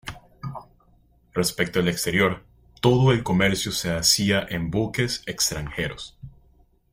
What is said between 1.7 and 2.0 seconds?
al